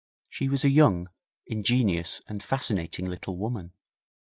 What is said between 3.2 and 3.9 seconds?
woman.